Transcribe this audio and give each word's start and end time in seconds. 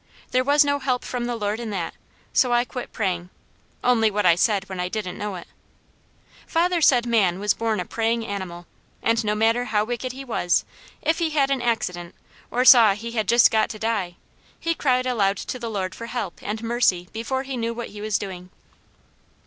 There 0.31 0.43
was 0.43 0.65
no 0.65 0.79
help 0.79 1.03
from 1.05 1.25
the 1.25 1.35
Lord 1.35 1.59
in 1.59 1.69
that, 1.69 1.93
so 2.33 2.51
I 2.51 2.65
quit 2.65 2.91
praying, 2.91 3.29
only 3.83 4.09
what 4.09 4.25
I 4.25 4.33
said 4.33 4.67
when 4.67 4.79
I 4.79 4.89
didn't 4.89 5.15
know 5.19 5.35
it. 5.35 5.47
Father 6.47 6.81
said 6.81 7.05
man 7.05 7.39
was 7.39 7.53
born 7.53 7.79
a 7.79 7.85
praying 7.85 8.25
animal, 8.25 8.65
and 9.03 9.23
no 9.23 9.35
matter 9.35 9.65
how 9.65 9.85
wicked 9.85 10.11
he 10.11 10.25
was, 10.25 10.65
if 11.03 11.19
he 11.19 11.29
had 11.29 11.51
an 11.51 11.61
accident, 11.61 12.15
or 12.49 12.65
saw 12.65 12.95
he 12.95 13.11
had 13.11 13.27
just 13.27 13.51
got 13.51 13.69
to 13.69 13.77
die, 13.77 14.15
he 14.59 14.73
cried 14.73 15.05
aloud 15.05 15.37
to 15.37 15.59
the 15.59 15.69
Lord 15.69 15.93
for 15.93 16.07
help 16.07 16.39
and 16.41 16.63
mercy 16.63 17.07
before 17.13 17.43
he 17.43 17.55
knew 17.55 17.71
what 17.71 17.89
he 17.89 18.01
was 18.01 18.17
doing. 18.17 18.49